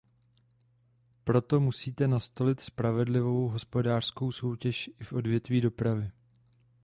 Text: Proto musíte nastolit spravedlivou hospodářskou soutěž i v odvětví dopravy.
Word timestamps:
Proto 1.23 1.59
musíte 1.59 2.07
nastolit 2.07 2.59
spravedlivou 2.59 3.47
hospodářskou 3.47 4.31
soutěž 4.31 4.89
i 4.99 5.03
v 5.03 5.13
odvětví 5.13 5.61
dopravy. 5.61 6.11